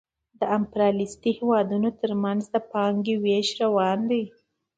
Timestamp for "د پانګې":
2.53-3.15